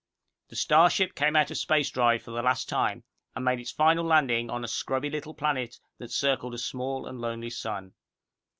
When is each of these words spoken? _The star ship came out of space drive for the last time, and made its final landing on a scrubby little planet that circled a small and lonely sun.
_The 0.49 0.55
star 0.55 0.89
ship 0.89 1.13
came 1.13 1.35
out 1.35 1.51
of 1.51 1.59
space 1.59 1.91
drive 1.91 2.23
for 2.23 2.31
the 2.31 2.41
last 2.41 2.67
time, 2.67 3.03
and 3.35 3.45
made 3.45 3.59
its 3.59 3.69
final 3.69 4.03
landing 4.03 4.49
on 4.49 4.63
a 4.63 4.67
scrubby 4.67 5.11
little 5.11 5.35
planet 5.35 5.77
that 5.99 6.09
circled 6.11 6.55
a 6.55 6.57
small 6.57 7.05
and 7.05 7.21
lonely 7.21 7.51
sun. 7.51 7.93